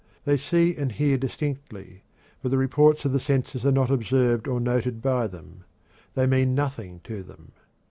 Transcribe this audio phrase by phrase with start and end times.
[0.25, 2.01] They see and hear distinctly,
[2.41, 5.63] but the reports of the senses are not observed or noted by them;
[6.15, 7.51] they mean nothing to them.